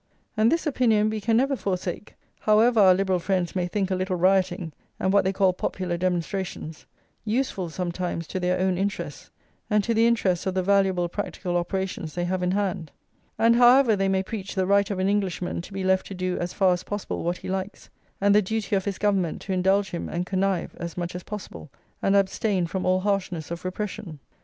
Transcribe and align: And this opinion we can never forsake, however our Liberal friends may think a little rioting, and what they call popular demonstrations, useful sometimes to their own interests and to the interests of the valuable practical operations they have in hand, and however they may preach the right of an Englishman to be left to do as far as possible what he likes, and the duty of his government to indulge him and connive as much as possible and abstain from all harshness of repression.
And 0.35 0.51
this 0.51 0.65
opinion 0.65 1.11
we 1.11 1.21
can 1.21 1.37
never 1.37 1.55
forsake, 1.55 2.15
however 2.39 2.79
our 2.79 2.93
Liberal 2.95 3.19
friends 3.19 3.55
may 3.55 3.67
think 3.67 3.91
a 3.91 3.95
little 3.95 4.15
rioting, 4.15 4.73
and 4.99 5.13
what 5.13 5.23
they 5.23 5.31
call 5.31 5.53
popular 5.53 5.95
demonstrations, 5.95 6.87
useful 7.23 7.69
sometimes 7.69 8.25
to 8.29 8.39
their 8.39 8.57
own 8.59 8.79
interests 8.79 9.29
and 9.69 9.83
to 9.83 9.93
the 9.93 10.07
interests 10.07 10.47
of 10.47 10.55
the 10.55 10.63
valuable 10.63 11.07
practical 11.07 11.55
operations 11.55 12.15
they 12.15 12.23
have 12.25 12.41
in 12.41 12.49
hand, 12.53 12.91
and 13.37 13.57
however 13.57 13.95
they 13.95 14.09
may 14.09 14.23
preach 14.23 14.55
the 14.55 14.65
right 14.65 14.89
of 14.89 14.97
an 14.97 15.07
Englishman 15.07 15.61
to 15.61 15.71
be 15.71 15.83
left 15.83 16.07
to 16.07 16.15
do 16.15 16.35
as 16.39 16.51
far 16.51 16.73
as 16.73 16.81
possible 16.81 17.21
what 17.23 17.37
he 17.37 17.47
likes, 17.47 17.91
and 18.19 18.33
the 18.33 18.41
duty 18.41 18.75
of 18.75 18.85
his 18.85 18.97
government 18.97 19.39
to 19.39 19.53
indulge 19.53 19.91
him 19.91 20.09
and 20.09 20.25
connive 20.25 20.73
as 20.79 20.97
much 20.97 21.13
as 21.13 21.21
possible 21.21 21.69
and 22.01 22.15
abstain 22.15 22.65
from 22.65 22.87
all 22.87 23.01
harshness 23.01 23.51
of 23.51 23.63
repression. 23.63 24.17